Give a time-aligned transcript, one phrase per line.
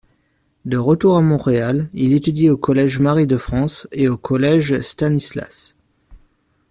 [0.65, 5.77] De retour à Montréal, il étudie au Collège Marie-de-France et au Collège Stanislas.